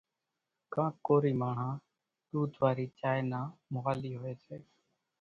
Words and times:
ڪانڪ 0.73 0.95
ڪورِي 1.07 1.33
ماڻۿان 1.41 1.75
ۮوڌ 2.31 2.51
وارِي 2.61 2.85
چائيَ 2.99 3.21
نان 3.31 3.47
موالِي 3.73 4.11
هوئيَ 4.19 4.35
سي۔ 4.45 4.57